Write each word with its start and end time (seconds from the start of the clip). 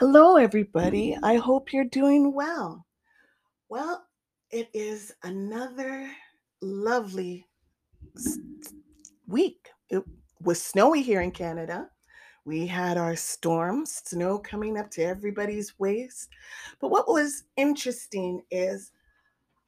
Hello, 0.00 0.36
everybody. 0.36 1.10
Mm-hmm. 1.10 1.24
I 1.26 1.34
hope 1.34 1.74
you're 1.74 1.84
doing 1.84 2.32
well. 2.32 2.86
Well, 3.68 4.06
it 4.50 4.70
is 4.72 5.12
another 5.24 6.10
lovely 6.62 7.46
week. 9.26 9.68
It 9.90 10.02
was 10.40 10.62
snowy 10.62 11.02
here 11.02 11.20
in 11.20 11.32
Canada. 11.32 11.90
We 12.46 12.66
had 12.66 12.96
our 12.96 13.14
storms, 13.14 14.00
snow 14.06 14.38
coming 14.38 14.78
up 14.78 14.90
to 14.92 15.02
everybody's 15.02 15.78
waist. 15.78 16.30
But 16.80 16.88
what 16.88 17.06
was 17.06 17.44
interesting 17.58 18.40
is 18.50 18.92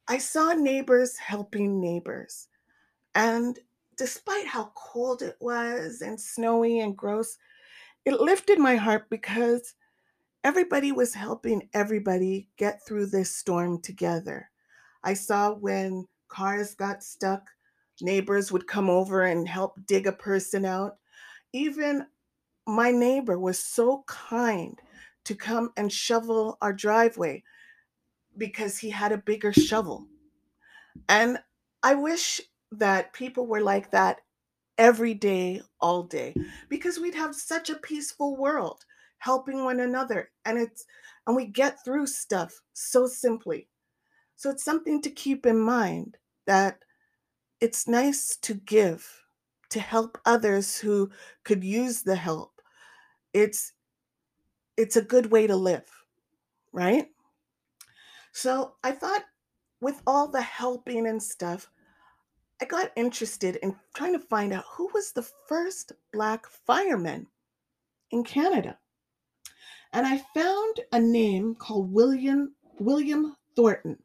I 0.07 0.17
saw 0.17 0.53
neighbors 0.53 1.15
helping 1.15 1.79
neighbors. 1.79 2.47
And 3.13 3.59
despite 3.97 4.47
how 4.47 4.71
cold 4.73 5.21
it 5.21 5.37
was 5.39 6.01
and 6.01 6.19
snowy 6.19 6.79
and 6.79 6.97
gross, 6.97 7.37
it 8.05 8.19
lifted 8.19 8.57
my 8.57 8.77
heart 8.77 9.11
because 9.11 9.75
everybody 10.43 10.91
was 10.91 11.13
helping 11.13 11.69
everybody 11.73 12.49
get 12.57 12.85
through 12.85 13.07
this 13.07 13.35
storm 13.35 13.81
together. 13.81 14.49
I 15.03 15.13
saw 15.13 15.53
when 15.53 16.07
cars 16.27 16.75
got 16.75 17.03
stuck, 17.03 17.49
neighbors 18.01 18.51
would 18.51 18.67
come 18.67 18.89
over 18.89 19.23
and 19.23 19.47
help 19.47 19.79
dig 19.85 20.07
a 20.07 20.11
person 20.11 20.65
out. 20.65 20.97
Even 21.53 22.07
my 22.67 22.91
neighbor 22.91 23.39
was 23.39 23.59
so 23.59 24.03
kind 24.07 24.79
to 25.25 25.35
come 25.35 25.71
and 25.77 25.91
shovel 25.91 26.57
our 26.61 26.73
driveway 26.73 27.43
because 28.37 28.77
he 28.77 28.89
had 28.89 29.11
a 29.11 29.17
bigger 29.17 29.53
shovel. 29.53 30.07
And 31.07 31.37
I 31.81 31.95
wish 31.95 32.41
that 32.71 33.13
people 33.13 33.45
were 33.45 33.61
like 33.61 33.91
that 33.91 34.21
every 34.77 35.13
day, 35.13 35.61
all 35.79 36.03
day, 36.03 36.35
because 36.67 36.99
we'd 36.99 37.15
have 37.15 37.35
such 37.35 37.69
a 37.69 37.75
peaceful 37.75 38.35
world 38.35 38.83
helping 39.23 39.63
one 39.63 39.79
another. 39.79 40.29
And 40.45 40.57
it's 40.57 40.85
and 41.25 41.35
we 41.35 41.45
get 41.45 41.83
through 41.83 42.07
stuff 42.07 42.61
so 42.73 43.07
simply. 43.07 43.69
So 44.35 44.49
it's 44.49 44.65
something 44.65 45.01
to 45.01 45.09
keep 45.09 45.45
in 45.45 45.59
mind 45.59 46.17
that 46.45 46.79
it's 47.61 47.87
nice 47.87 48.35
to 48.41 48.55
give, 48.55 49.07
to 49.69 49.79
help 49.79 50.17
others 50.25 50.77
who 50.77 51.09
could 51.45 51.63
use 51.63 52.01
the 52.01 52.15
help. 52.15 52.61
It's 53.33 53.71
it's 54.75 54.97
a 54.97 55.01
good 55.01 55.31
way 55.31 55.47
to 55.47 55.55
live, 55.55 55.89
right? 56.73 57.07
So 58.33 58.73
I 58.83 58.91
thought 58.91 59.23
with 59.79 60.01
all 60.05 60.27
the 60.27 60.41
helping 60.41 61.07
and 61.07 61.21
stuff, 61.21 61.69
I 62.61 62.65
got 62.65 62.91
interested 62.95 63.57
in 63.57 63.75
trying 63.93 64.13
to 64.13 64.19
find 64.19 64.51
out 64.51 64.65
who 64.75 64.89
was 64.93 65.11
the 65.11 65.27
first 65.47 65.93
black 66.11 66.47
fireman 66.47 67.27
in 68.11 68.23
Canada. 68.23 68.77
And 69.93 70.07
I 70.07 70.17
found 70.33 70.79
a 70.91 70.99
name 70.99 71.55
called 71.55 71.93
William 71.93 72.55
William 72.79 73.35
Thornton. 73.55 73.99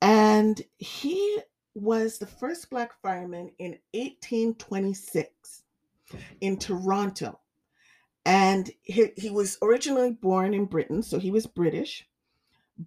And 0.00 0.60
he 0.78 1.38
was 1.74 2.18
the 2.18 2.26
first 2.26 2.70
black 2.70 2.92
fireman 3.02 3.50
in 3.58 3.78
1826 3.92 5.62
in 6.40 6.56
Toronto. 6.58 7.38
And 8.24 8.70
he, 8.82 9.10
he 9.16 9.30
was 9.30 9.58
originally 9.62 10.10
born 10.10 10.54
in 10.54 10.64
Britain, 10.64 11.02
so 11.02 11.18
he 11.18 11.30
was 11.30 11.46
British, 11.46 12.08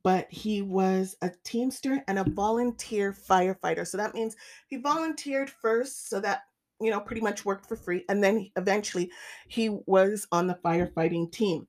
but 0.04 0.28
he 0.30 0.61
was 0.61 1.16
a 1.22 1.31
teamster 1.44 2.04
and 2.08 2.20
a 2.20 2.30
volunteer 2.30 3.14
firefighter. 3.14 3.88
So 3.88 3.98
that 3.98 4.14
means 4.14 4.36
he 4.67 4.78
volunteered 4.78 5.50
first, 5.50 6.09
so 6.09 6.20
that, 6.20 6.42
you 6.80 6.91
know, 6.91 6.99
pretty 6.99 7.22
much 7.22 7.45
worked 7.45 7.67
for 7.67 7.75
free. 7.75 8.05
And 8.09 8.23
then 8.23 8.49
eventually 8.55 9.11
he 9.48 9.70
was 9.70 10.27
on 10.31 10.48
the 10.48 10.59
firefighting 10.64 11.31
team. 11.31 11.67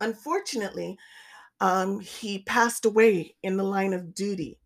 Unfortunately, 0.00 0.96
um, 1.60 2.00
he 2.00 2.40
passed 2.40 2.84
away 2.84 3.36
in 3.42 3.56
the 3.56 3.64
line 3.64 3.92
of 3.92 4.14
duty. 4.14 4.58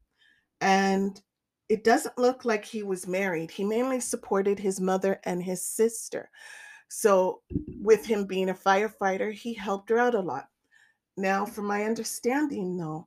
And 0.60 1.20
it 1.68 1.84
doesn't 1.84 2.18
look 2.18 2.44
like 2.44 2.64
he 2.64 2.82
was 2.82 3.06
married. 3.06 3.50
He 3.50 3.64
mainly 3.64 4.00
supported 4.00 4.58
his 4.58 4.80
mother 4.80 5.20
and 5.24 5.42
his 5.42 5.64
sister. 5.64 6.30
So, 6.88 7.42
with 7.80 8.06
him 8.06 8.24
being 8.24 8.48
a 8.48 8.54
firefighter, 8.54 9.32
he 9.32 9.52
helped 9.52 9.90
her 9.90 9.98
out 9.98 10.14
a 10.14 10.20
lot. 10.20 10.46
Now, 11.18 11.44
from 11.44 11.66
my 11.66 11.84
understanding, 11.84 12.78
though, 12.78 13.06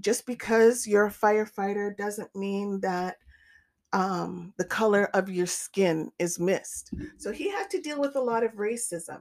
just 0.00 0.26
because 0.26 0.86
you're 0.86 1.06
a 1.06 1.10
firefighter 1.10 1.96
doesn't 1.96 2.34
mean 2.34 2.80
that 2.80 3.16
um, 3.96 4.52
the 4.58 4.64
color 4.64 5.04
of 5.14 5.30
your 5.30 5.46
skin 5.46 6.10
is 6.18 6.38
missed. 6.38 6.92
So, 7.16 7.32
he 7.32 7.50
had 7.50 7.70
to 7.70 7.80
deal 7.80 8.00
with 8.00 8.16
a 8.16 8.20
lot 8.20 8.44
of 8.44 8.52
racism. 8.52 9.20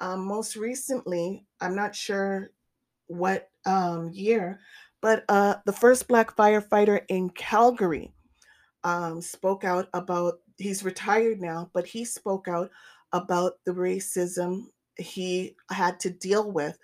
Um, 0.00 0.24
most 0.26 0.56
recently, 0.56 1.46
I'm 1.60 1.74
not 1.74 1.94
sure 1.94 2.50
what 3.08 3.48
um, 3.64 4.10
year, 4.12 4.60
but 5.00 5.24
uh, 5.28 5.56
the 5.64 5.72
first 5.72 6.06
black 6.08 6.36
firefighter 6.36 7.00
in 7.08 7.30
Calgary 7.30 8.12
um, 8.84 9.20
spoke 9.20 9.64
out 9.64 9.88
about, 9.92 10.34
he's 10.58 10.84
retired 10.84 11.40
now, 11.40 11.70
but 11.72 11.86
he 11.86 12.04
spoke 12.04 12.48
out 12.48 12.70
about 13.12 13.54
the 13.64 13.72
racism 13.72 14.64
he 14.96 15.56
had 15.70 16.00
to 16.00 16.10
deal 16.10 16.50
with 16.50 16.78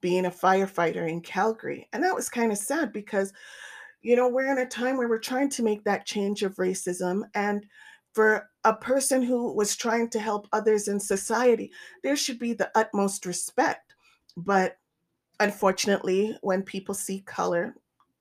being 0.00 0.26
a 0.26 0.30
firefighter 0.30 1.08
in 1.08 1.20
Calgary. 1.20 1.88
And 1.92 2.02
that 2.02 2.14
was 2.14 2.28
kind 2.28 2.52
of 2.52 2.58
sad 2.58 2.92
because, 2.92 3.32
you 4.02 4.16
know, 4.16 4.28
we're 4.28 4.50
in 4.50 4.58
a 4.58 4.66
time 4.66 4.96
where 4.96 5.08
we're 5.08 5.18
trying 5.18 5.50
to 5.50 5.62
make 5.62 5.84
that 5.84 6.06
change 6.06 6.42
of 6.42 6.56
racism. 6.56 7.22
And 7.34 7.66
for 8.12 8.48
a 8.64 8.74
person 8.74 9.22
who 9.22 9.52
was 9.52 9.76
trying 9.76 10.08
to 10.10 10.18
help 10.18 10.48
others 10.52 10.88
in 10.88 11.00
society, 11.00 11.70
there 12.02 12.16
should 12.16 12.38
be 12.38 12.52
the 12.52 12.70
utmost 12.74 13.26
respect. 13.26 13.94
But 14.36 14.78
unfortunately, 15.40 16.36
when 16.42 16.62
people 16.62 16.94
see 16.94 17.20
color, 17.20 17.74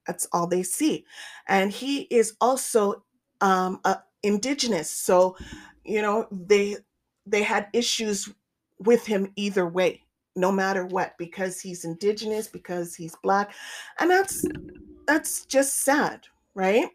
that's 0.05 0.27
all 0.31 0.47
they 0.47 0.63
see. 0.63 1.05
And 1.47 1.71
he 1.71 2.01
is 2.03 2.35
also 2.39 3.03
um, 3.41 3.79
indigenous, 4.23 4.89
so 4.89 5.37
you 5.83 6.01
know 6.01 6.27
they 6.31 6.77
they 7.25 7.43
had 7.43 7.67
issues 7.73 8.29
with 8.79 9.05
him 9.05 9.31
either 9.35 9.67
way, 9.67 10.03
no 10.35 10.51
matter 10.51 10.85
what, 10.85 11.17
because 11.17 11.61
he's 11.61 11.85
indigenous, 11.85 12.47
because 12.47 12.95
he's 12.95 13.15
black, 13.23 13.53
and 13.99 14.09
that's 14.09 14.45
that's 15.07 15.45
just 15.45 15.83
sad, 15.83 16.27
right? 16.53 16.89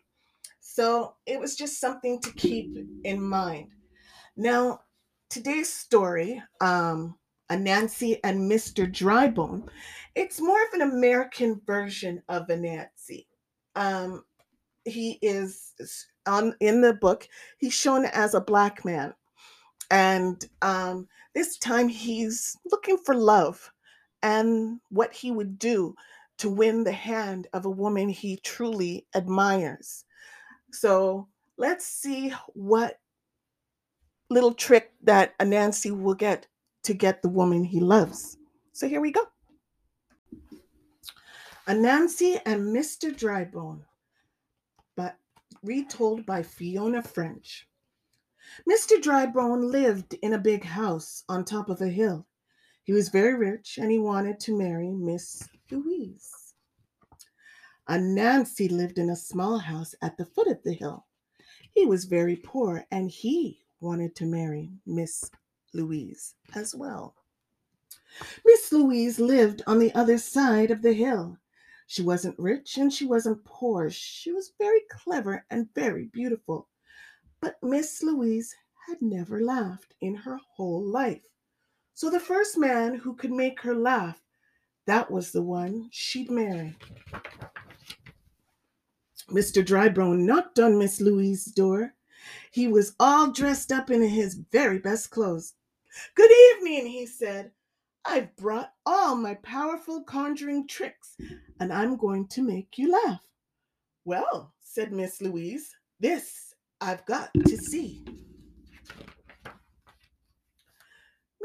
So 0.60 1.14
it 1.26 1.38
was 1.38 1.56
just 1.56 1.80
something 1.80 2.20
to 2.20 2.32
keep 2.32 2.76
in 3.04 3.22
mind. 3.22 3.68
Now, 4.36 4.80
today's 5.28 5.72
story, 5.72 6.42
um, 6.60 7.16
Anansi 7.50 8.18
and 8.24 8.50
Mr. 8.50 8.90
Drybone, 8.90 9.68
it's 10.14 10.40
more 10.40 10.62
of 10.62 10.72
an 10.74 10.82
American 10.82 11.60
version 11.66 12.22
of 12.28 12.46
Anansi. 12.46 13.26
Um, 13.74 14.24
he 14.84 15.18
is 15.22 15.74
on 16.26 16.54
in 16.60 16.80
the 16.80 16.94
book. 16.94 17.28
He's 17.58 17.74
shown 17.74 18.06
as 18.06 18.34
a 18.34 18.40
black 18.40 18.84
man, 18.84 19.14
and 19.90 20.44
um, 20.62 21.08
this 21.34 21.58
time 21.58 21.88
he's 21.88 22.56
looking 22.70 22.98
for 22.98 23.14
love 23.14 23.70
and 24.22 24.80
what 24.90 25.12
he 25.12 25.30
would 25.30 25.58
do 25.58 25.94
to 26.40 26.48
win 26.48 26.82
the 26.82 26.92
hand 26.92 27.48
of 27.52 27.66
a 27.66 27.70
woman 27.70 28.08
he 28.08 28.38
truly 28.38 29.06
admires. 29.14 30.06
So 30.72 31.28
let's 31.58 31.86
see 31.86 32.32
what 32.54 32.98
little 34.30 34.54
trick 34.54 34.92
that 35.02 35.38
Anansi 35.38 35.90
will 35.90 36.14
get 36.14 36.46
to 36.84 36.94
get 36.94 37.20
the 37.20 37.28
woman 37.28 37.62
he 37.62 37.78
loves. 37.78 38.38
So 38.72 38.88
here 38.88 39.02
we 39.02 39.12
go. 39.12 39.24
Anansi 41.68 42.40
and 42.46 42.74
Mr. 42.74 43.14
Drybone, 43.14 43.82
but 44.96 45.18
retold 45.62 46.24
by 46.24 46.42
Fiona 46.42 47.02
French. 47.02 47.68
Mr. 48.66 48.96
Drybone 48.96 49.70
lived 49.70 50.14
in 50.22 50.32
a 50.32 50.38
big 50.38 50.64
house 50.64 51.22
on 51.28 51.44
top 51.44 51.68
of 51.68 51.82
a 51.82 51.88
hill. 51.88 52.26
He 52.84 52.92
was 52.92 53.08
very 53.08 53.34
rich 53.34 53.78
and 53.80 53.90
he 53.90 53.98
wanted 53.98 54.40
to 54.40 54.56
marry 54.56 54.90
Miss 54.90 55.48
Louise. 55.70 56.54
Anansi 57.88 58.70
lived 58.70 58.98
in 58.98 59.10
a 59.10 59.16
small 59.16 59.58
house 59.58 59.94
at 60.02 60.16
the 60.16 60.24
foot 60.24 60.48
of 60.48 60.62
the 60.62 60.72
hill. 60.72 61.06
He 61.74 61.86
was 61.86 62.04
very 62.04 62.36
poor 62.36 62.86
and 62.90 63.10
he 63.10 63.60
wanted 63.80 64.14
to 64.16 64.26
marry 64.26 64.70
Miss 64.86 65.30
Louise 65.72 66.34
as 66.54 66.74
well. 66.74 67.14
Miss 68.44 68.72
Louise 68.72 69.18
lived 69.20 69.62
on 69.66 69.78
the 69.78 69.94
other 69.94 70.18
side 70.18 70.70
of 70.70 70.82
the 70.82 70.92
hill. 70.92 71.38
She 71.86 72.02
wasn't 72.02 72.38
rich 72.38 72.76
and 72.76 72.92
she 72.92 73.06
wasn't 73.06 73.44
poor. 73.44 73.90
She 73.90 74.32
was 74.32 74.52
very 74.58 74.82
clever 74.90 75.44
and 75.50 75.72
very 75.74 76.06
beautiful. 76.06 76.68
But 77.40 77.56
Miss 77.62 78.02
Louise 78.02 78.54
had 78.86 79.00
never 79.00 79.40
laughed 79.40 79.94
in 80.00 80.14
her 80.14 80.38
whole 80.54 80.84
life. 80.84 81.29
So 82.00 82.08
the 82.08 82.18
first 82.18 82.56
man 82.56 82.94
who 82.94 83.12
could 83.14 83.30
make 83.30 83.60
her 83.60 83.74
laugh, 83.74 84.22
that 84.86 85.10
was 85.10 85.32
the 85.32 85.42
one 85.42 85.90
she'd 85.92 86.30
marry. 86.30 86.74
Mr. 89.28 89.62
Drybone 89.62 90.20
knocked 90.20 90.58
on 90.58 90.78
Miss 90.78 90.98
Louise's 91.02 91.52
door. 91.52 91.92
He 92.52 92.68
was 92.68 92.94
all 92.98 93.30
dressed 93.32 93.70
up 93.70 93.90
in 93.90 94.00
his 94.00 94.40
very 94.50 94.78
best 94.78 95.10
clothes. 95.10 95.52
Good 96.14 96.30
evening, 96.56 96.86
he 96.86 97.04
said. 97.04 97.50
I've 98.06 98.34
brought 98.34 98.72
all 98.86 99.14
my 99.14 99.34
powerful 99.34 100.02
conjuring 100.02 100.68
tricks, 100.68 101.18
and 101.60 101.70
I'm 101.70 101.98
going 101.98 102.28
to 102.28 102.40
make 102.40 102.78
you 102.78 102.92
laugh. 102.92 103.20
Well, 104.06 104.54
said 104.62 104.90
Miss 104.90 105.20
Louise, 105.20 105.76
this 106.00 106.54
I've 106.80 107.04
got 107.04 107.28
to 107.46 107.58
see. 107.58 108.06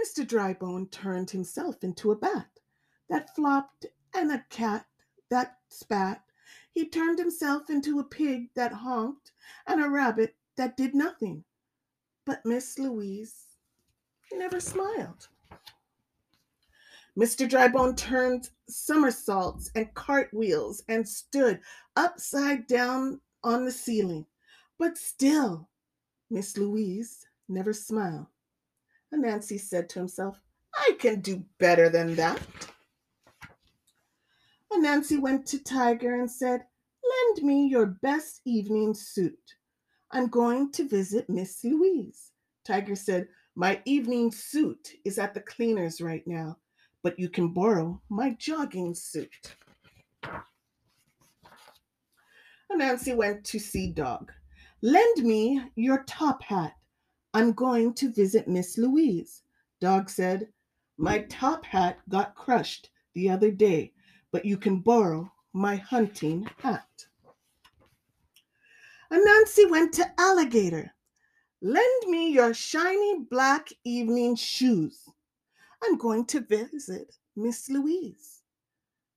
Mr. 0.05 0.23
Drybone 0.23 0.91
turned 0.91 1.31
himself 1.31 1.83
into 1.83 2.11
a 2.11 2.15
bat 2.15 2.59
that 3.09 3.35
flopped 3.35 3.87
and 4.13 4.31
a 4.31 4.45
cat 4.49 4.85
that 5.29 5.57
spat. 5.69 6.21
He 6.71 6.87
turned 6.87 7.17
himself 7.17 7.71
into 7.71 7.97
a 7.97 8.03
pig 8.03 8.49
that 8.53 8.71
honked 8.71 9.31
and 9.65 9.83
a 9.83 9.89
rabbit 9.89 10.35
that 10.57 10.77
did 10.77 10.93
nothing. 10.93 11.43
But 12.23 12.45
Miss 12.45 12.77
Louise 12.77 13.57
never 14.31 14.59
smiled. 14.59 15.27
Mr. 17.17 17.49
Drybone 17.49 17.97
turned 17.97 18.51
somersaults 18.69 19.71
and 19.73 19.91
cartwheels 19.95 20.83
and 20.87 21.07
stood 21.07 21.59
upside 21.95 22.67
down 22.67 23.21
on 23.43 23.65
the 23.65 23.71
ceiling. 23.71 24.27
But 24.77 24.99
still, 24.99 25.67
Miss 26.29 26.57
Louise 26.57 27.25
never 27.49 27.73
smiled. 27.73 28.27
Anansi 29.15 29.59
said 29.59 29.89
to 29.89 29.99
himself, 29.99 30.39
I 30.75 30.95
can 30.99 31.21
do 31.21 31.43
better 31.57 31.89
than 31.89 32.15
that. 32.15 32.41
Anansi 34.71 35.19
went 35.19 35.45
to 35.47 35.63
Tiger 35.63 36.15
and 36.15 36.29
said, 36.29 36.65
Lend 37.03 37.47
me 37.47 37.67
your 37.67 37.85
best 37.85 38.41
evening 38.45 38.93
suit. 38.93 39.39
I'm 40.11 40.27
going 40.27 40.71
to 40.73 40.87
visit 40.87 41.29
Miss 41.29 41.63
Louise. 41.63 42.31
Tiger 42.65 42.95
said, 42.95 43.27
My 43.55 43.81
evening 43.85 44.31
suit 44.31 44.89
is 45.05 45.17
at 45.17 45.33
the 45.33 45.41
cleaner's 45.41 46.01
right 46.01 46.23
now, 46.25 46.57
but 47.03 47.17
you 47.17 47.29
can 47.29 47.49
borrow 47.49 48.01
my 48.09 48.35
jogging 48.37 48.93
suit. 48.93 49.55
Anansi 52.71 53.15
went 53.15 53.45
to 53.45 53.59
see 53.59 53.91
Dog. 53.91 54.31
Lend 54.81 55.23
me 55.23 55.61
your 55.75 56.03
top 56.03 56.41
hat. 56.43 56.73
I'm 57.35 57.51
going 57.51 57.93
to 57.95 58.13
visit 58.13 58.47
Miss 58.47 58.77
Louise. 58.77 59.41
Dog 59.81 60.09
said, 60.09 60.47
My 60.97 61.23
top 61.23 61.65
hat 61.65 61.99
got 62.07 62.33
crushed 62.33 62.91
the 63.13 63.29
other 63.29 63.51
day, 63.51 63.91
but 64.31 64.45
you 64.45 64.55
can 64.55 64.79
borrow 64.79 65.29
my 65.51 65.75
hunting 65.75 66.47
hat. 66.59 66.87
Anansi 69.11 69.69
went 69.69 69.91
to 69.95 70.09
Alligator. 70.17 70.93
Lend 71.61 72.07
me 72.07 72.31
your 72.31 72.53
shiny 72.53 73.25
black 73.29 73.67
evening 73.83 74.37
shoes. 74.37 75.03
I'm 75.83 75.97
going 75.97 76.23
to 76.27 76.39
visit 76.39 77.17
Miss 77.35 77.69
Louise. 77.69 78.43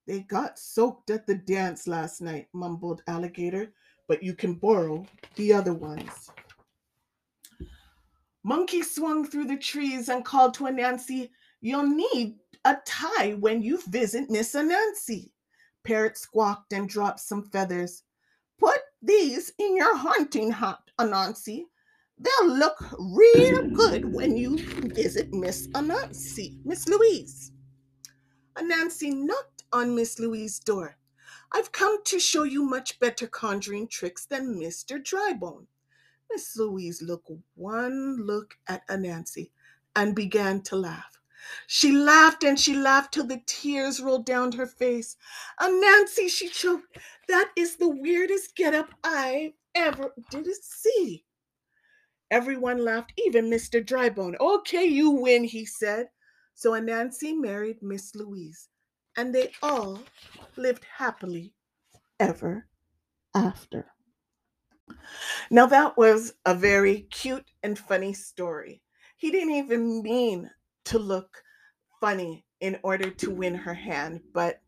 They 0.07 0.19
got 0.19 0.59
soaked 0.59 1.09
at 1.09 1.25
the 1.25 1.35
dance 1.35 1.87
last 1.87 2.19
night, 2.19 2.49
mumbled 2.51 3.01
Alligator, 3.07 3.71
but 4.09 4.21
you 4.21 4.33
can 4.33 4.55
borrow 4.55 5.05
the 5.35 5.53
other 5.53 5.73
ones. 5.73 6.31
Monkey 8.43 8.81
swung 8.81 9.25
through 9.25 9.45
the 9.45 9.57
trees 9.57 10.09
and 10.09 10.23
called 10.23 10.53
to 10.55 10.63
Anansi, 10.63 11.29
You'll 11.61 11.87
need 11.87 12.39
a 12.63 12.77
tie 12.85 13.33
when 13.33 13.61
you 13.61 13.81
visit 13.87 14.29
Miss 14.29 14.53
Anansi. 14.53 15.31
Parrot 15.83 16.17
squawked 16.17 16.71
and 16.71 16.87
dropped 16.87 17.19
some 17.19 17.43
feathers. 17.43 18.03
Put 18.57 18.79
these 19.01 19.51
in 19.57 19.75
your 19.75 19.95
hunting 19.95 20.51
hat, 20.51 20.79
Anansi. 20.97 21.65
They'll 22.17 22.49
look 22.49 22.77
real 22.97 23.69
good 23.69 24.13
when 24.13 24.37
you 24.37 24.57
visit 24.57 25.33
Miss 25.33 25.67
Anansi, 25.69 26.59
Miss 26.65 26.87
Louise. 26.87 27.51
Anansi 28.55 29.13
knocked 29.13 29.63
on 29.73 29.95
Miss 29.95 30.19
Louise's 30.19 30.59
door. 30.59 30.97
I've 31.51 31.71
come 31.71 32.03
to 32.05 32.19
show 32.19 32.43
you 32.43 32.63
much 32.63 32.99
better 32.99 33.27
conjuring 33.27 33.87
tricks 33.87 34.25
than 34.25 34.59
Mr. 34.59 35.01
Drybone. 35.01 35.67
Miss 36.31 36.55
Louise 36.57 37.01
looked 37.01 37.31
one 37.55 38.17
look 38.25 38.55
at 38.67 38.87
Anansi 38.87 39.51
and 39.95 40.15
began 40.15 40.61
to 40.63 40.75
laugh. 40.75 41.19
She 41.67 41.91
laughed 41.91 42.43
and 42.43 42.59
she 42.59 42.75
laughed 42.75 43.13
till 43.13 43.25
the 43.25 43.41
tears 43.45 44.01
rolled 44.01 44.25
down 44.25 44.51
her 44.53 44.67
face. 44.67 45.15
Anansi, 45.59 46.29
she 46.29 46.49
choked, 46.49 46.97
that 47.27 47.51
is 47.55 47.77
the 47.77 47.89
weirdest 47.89 48.55
get-up 48.55 48.93
I 49.03 49.53
ever 49.73 50.13
did 50.29 50.47
see. 50.63 51.25
Everyone 52.31 52.83
laughed, 52.83 53.13
even 53.25 53.49
Mr. 53.49 53.83
Drybone. 53.83 54.35
Okay, 54.39 54.85
you 54.85 55.11
win, 55.11 55.43
he 55.43 55.65
said. 55.65 56.09
So 56.53 56.73
Anansi 56.73 57.33
married 57.35 57.81
Miss 57.81 58.13
Louise, 58.15 58.67
and 59.17 59.33
they 59.33 59.51
all 59.63 60.03
lived 60.57 60.85
happily 60.97 61.53
ever 62.19 62.67
after. 63.33 63.87
Now, 65.51 65.65
that 65.67 65.97
was 65.97 66.33
a 66.45 66.53
very 66.53 67.01
cute 67.11 67.45
and 67.63 67.77
funny 67.77 68.13
story. 68.13 68.81
He 69.17 69.31
didn't 69.31 69.55
even 69.55 70.01
mean 70.01 70.49
to 70.85 70.99
look 70.99 71.43
funny 71.99 72.45
in 72.61 72.79
order 72.83 73.09
to 73.09 73.31
win 73.31 73.55
her 73.55 73.73
hand, 73.73 74.21
but 74.33 74.61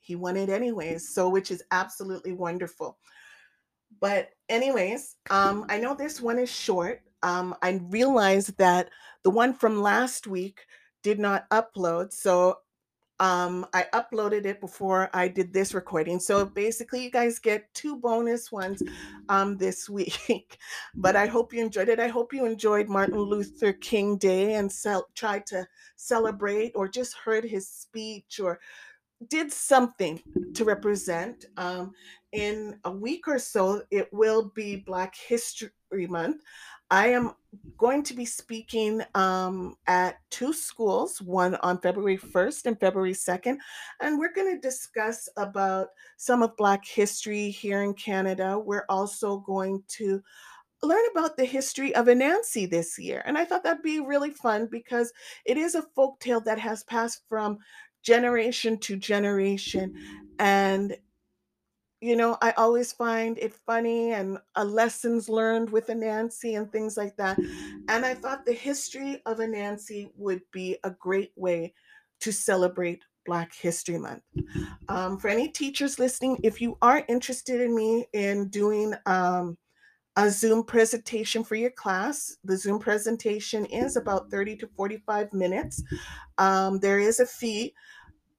he 0.00 0.16
won 0.16 0.36
it 0.36 0.48
anyways, 0.48 1.14
so 1.14 1.28
which 1.28 1.50
is 1.50 1.62
absolutely 1.70 2.32
wonderful. 2.32 2.98
But 4.00 4.30
anyways, 4.48 5.16
um, 5.30 5.66
I 5.68 5.78
know 5.78 5.94
this 5.94 6.20
one 6.20 6.38
is 6.38 6.50
short. 6.50 7.02
Um, 7.22 7.54
I 7.62 7.80
realized 7.84 8.56
that 8.58 8.90
the 9.22 9.30
one 9.30 9.54
from 9.54 9.80
last 9.80 10.26
week 10.26 10.66
did 11.02 11.18
not 11.18 11.48
upload, 11.50 12.12
so 12.12 12.58
um, 13.22 13.64
I 13.72 13.86
uploaded 13.94 14.46
it 14.46 14.60
before 14.60 15.08
I 15.14 15.28
did 15.28 15.52
this 15.52 15.74
recording. 15.74 16.18
So 16.18 16.44
basically, 16.44 17.04
you 17.04 17.10
guys 17.10 17.38
get 17.38 17.72
two 17.72 17.96
bonus 17.96 18.50
ones 18.50 18.82
um, 19.28 19.56
this 19.56 19.88
week. 19.98 20.58
but 20.96 21.14
I 21.14 21.26
hope 21.26 21.54
you 21.54 21.64
enjoyed 21.64 21.88
it. 21.88 22.00
I 22.00 22.08
hope 22.08 22.32
you 22.32 22.44
enjoyed 22.44 22.88
Martin 22.88 23.20
Luther 23.20 23.74
King 23.74 24.16
Day 24.16 24.54
and 24.54 24.70
cel- 24.70 25.06
tried 25.14 25.46
to 25.46 25.64
celebrate 25.94 26.72
or 26.74 26.88
just 26.88 27.14
heard 27.14 27.44
his 27.44 27.68
speech 27.68 28.40
or 28.40 28.58
did 29.28 29.52
something 29.52 30.20
to 30.54 30.64
represent. 30.64 31.44
Um, 31.56 31.92
in 32.32 32.80
a 32.84 32.90
week 32.90 33.28
or 33.28 33.38
so, 33.38 33.82
it 33.92 34.12
will 34.12 34.50
be 34.52 34.74
Black 34.74 35.14
History 35.14 35.70
Month. 36.08 36.42
I 36.92 37.06
am 37.06 37.32
going 37.78 38.02
to 38.02 38.12
be 38.12 38.26
speaking 38.26 39.00
um, 39.14 39.76
at 39.86 40.18
two 40.28 40.52
schools, 40.52 41.22
one 41.22 41.54
on 41.62 41.80
February 41.80 42.18
1st 42.18 42.66
and 42.66 42.78
February 42.78 43.14
2nd, 43.14 43.56
and 44.02 44.18
we're 44.18 44.34
going 44.34 44.54
to 44.54 44.60
discuss 44.60 45.26
about 45.38 45.88
some 46.18 46.42
of 46.42 46.54
Black 46.58 46.84
history 46.84 47.48
here 47.48 47.82
in 47.82 47.94
Canada. 47.94 48.58
We're 48.58 48.84
also 48.90 49.38
going 49.38 49.82
to 49.96 50.22
learn 50.82 51.02
about 51.12 51.38
the 51.38 51.46
history 51.46 51.94
of 51.94 52.08
Anansi 52.08 52.68
this 52.68 52.98
year, 52.98 53.22
and 53.24 53.38
I 53.38 53.46
thought 53.46 53.64
that'd 53.64 53.82
be 53.82 54.00
really 54.00 54.30
fun 54.30 54.68
because 54.70 55.14
it 55.46 55.56
is 55.56 55.74
a 55.74 55.86
folk 55.96 56.20
tale 56.20 56.42
that 56.42 56.58
has 56.58 56.84
passed 56.84 57.22
from 57.26 57.56
generation 58.02 58.76
to 58.80 58.96
generation, 58.96 59.94
and 60.38 60.94
you 62.02 62.16
know, 62.16 62.36
I 62.42 62.50
always 62.52 62.92
find 62.92 63.38
it 63.38 63.54
funny 63.54 64.12
and 64.12 64.38
uh, 64.56 64.64
lessons 64.64 65.28
learned 65.28 65.70
with 65.70 65.86
Anansi 65.86 66.58
and 66.58 66.70
things 66.70 66.96
like 66.96 67.16
that. 67.16 67.38
And 67.88 68.04
I 68.04 68.12
thought 68.14 68.44
the 68.44 68.52
history 68.52 69.22
of 69.24 69.38
Anansi 69.38 70.10
would 70.16 70.42
be 70.50 70.78
a 70.82 70.90
great 70.90 71.30
way 71.36 71.72
to 72.20 72.32
celebrate 72.32 73.04
Black 73.24 73.54
History 73.54 73.98
Month. 73.98 74.24
Um, 74.88 75.16
for 75.16 75.28
any 75.28 75.48
teachers 75.48 76.00
listening, 76.00 76.38
if 76.42 76.60
you 76.60 76.76
are 76.82 77.04
interested 77.08 77.60
in 77.60 77.72
me 77.72 78.06
in 78.12 78.48
doing 78.48 78.94
um, 79.06 79.56
a 80.16 80.28
Zoom 80.28 80.64
presentation 80.64 81.44
for 81.44 81.54
your 81.54 81.70
class, 81.70 82.36
the 82.42 82.56
Zoom 82.56 82.80
presentation 82.80 83.64
is 83.66 83.94
about 83.94 84.28
30 84.28 84.56
to 84.56 84.66
45 84.76 85.32
minutes. 85.32 85.80
Um, 86.38 86.80
there 86.80 86.98
is 86.98 87.20
a 87.20 87.26
fee. 87.26 87.74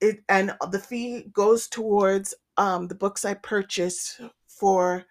It, 0.04 0.20
and 0.28 0.54
the 0.70 0.80
fee 0.80 1.30
goes 1.32 1.70
towards 1.70 2.34
um, 2.58 2.90
the 2.90 2.96
books 2.96 3.24
I 3.24 3.36
purchased 3.36 4.20
for 4.48 5.06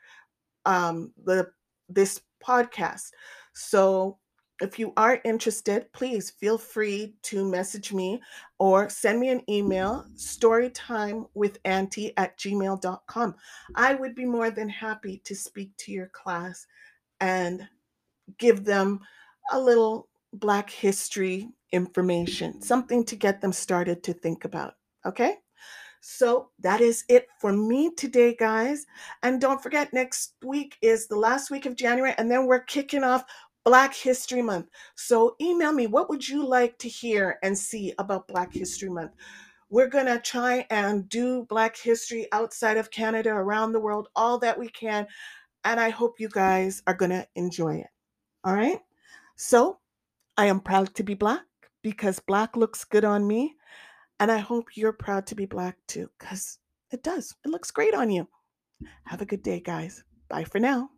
um, 0.66 1.12
the 1.24 1.50
this 1.88 2.20
podcast. 2.44 3.12
So 3.54 4.18
if 4.60 4.78
you 4.78 4.92
are 4.98 5.20
interested, 5.24 5.90
please 5.92 6.30
feel 6.30 6.58
free 6.58 7.14
to 7.22 7.50
message 7.50 7.92
me 7.92 8.20
or 8.58 8.90
send 8.90 9.18
me 9.18 9.30
an 9.30 9.42
email, 9.48 10.04
storytimewithauntie 10.14 12.12
at 12.16 12.38
gmail.com. 12.38 13.34
I 13.74 13.94
would 13.94 14.14
be 14.14 14.26
more 14.26 14.50
than 14.50 14.68
happy 14.68 15.22
to 15.24 15.34
speak 15.34 15.74
to 15.78 15.90
your 15.90 16.08
class 16.08 16.66
and 17.18 17.66
give 18.38 18.64
them 18.64 19.00
a 19.52 19.58
little 19.58 20.08
Black 20.34 20.70
history 20.70 21.48
information, 21.72 22.62
something 22.62 23.04
to 23.04 23.16
get 23.16 23.40
them 23.40 23.52
started 23.52 24.02
to 24.04 24.12
think 24.12 24.44
about. 24.44 24.74
Okay? 25.06 25.36
So 26.00 26.50
that 26.58 26.80
is 26.80 27.04
it 27.08 27.28
for 27.40 27.52
me 27.52 27.94
today, 27.94 28.34
guys. 28.34 28.86
And 29.22 29.40
don't 29.40 29.62
forget, 29.62 29.92
next 29.92 30.34
week 30.44 30.76
is 30.82 31.06
the 31.06 31.16
last 31.16 31.50
week 31.50 31.64
of 31.64 31.76
January, 31.76 32.14
and 32.18 32.30
then 32.30 32.46
we're 32.46 32.64
kicking 32.64 33.04
off 33.04 33.24
Black 33.64 33.94
History 33.94 34.42
Month. 34.42 34.66
So 34.96 35.36
email 35.40 35.72
me 35.72 35.86
what 35.86 36.10
would 36.10 36.28
you 36.28 36.44
like 36.44 36.76
to 36.78 36.88
hear 36.88 37.38
and 37.42 37.56
see 37.56 37.94
about 37.98 38.26
Black 38.26 38.52
History 38.52 38.88
Month? 38.88 39.12
We're 39.70 39.88
going 39.88 40.06
to 40.06 40.18
try 40.18 40.66
and 40.70 41.08
do 41.08 41.46
Black 41.48 41.78
history 41.78 42.26
outside 42.32 42.76
of 42.76 42.90
Canada, 42.90 43.30
around 43.30 43.72
the 43.72 43.80
world, 43.80 44.08
all 44.14 44.38
that 44.40 44.58
we 44.58 44.68
can. 44.68 45.06
And 45.64 45.80
I 45.80 45.88
hope 45.88 46.20
you 46.20 46.28
guys 46.28 46.82
are 46.86 46.94
going 46.94 47.12
to 47.12 47.26
enjoy 47.36 47.76
it. 47.76 47.86
All 48.44 48.54
right. 48.54 48.80
So 49.36 49.78
I 50.36 50.46
am 50.46 50.60
proud 50.60 50.94
to 50.96 51.02
be 51.02 51.14
Black 51.14 51.44
because 51.82 52.18
Black 52.18 52.54
looks 52.54 52.84
good 52.84 53.04
on 53.04 53.26
me. 53.26 53.54
And 54.20 54.30
I 54.30 54.38
hope 54.38 54.76
you're 54.76 54.92
proud 54.92 55.26
to 55.28 55.34
be 55.34 55.46
Black 55.46 55.76
too 55.86 56.08
because 56.18 56.58
it 56.90 57.02
does. 57.02 57.34
It 57.44 57.48
looks 57.48 57.70
great 57.70 57.94
on 57.94 58.10
you. 58.10 58.28
Have 59.04 59.20
a 59.22 59.26
good 59.26 59.42
day, 59.42 59.60
guys. 59.60 60.04
Bye 60.28 60.44
for 60.44 60.58
now. 60.58 60.90